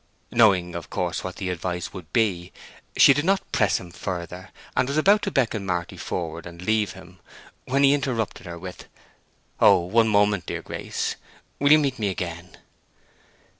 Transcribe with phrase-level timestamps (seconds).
[0.31, 2.51] Knowing, of course, what the advice would be,
[2.97, 6.93] she did not press him further, and was about to beckon Marty forward and leave
[6.93, 7.19] him,
[7.65, 8.85] when he interrupted her with,
[9.59, 11.17] "Oh, one moment, dear Grace—you
[11.67, 12.57] will meet me again?"